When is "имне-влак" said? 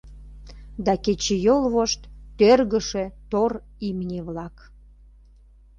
3.87-4.55